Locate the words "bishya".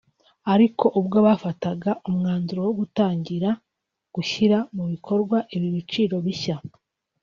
6.25-6.57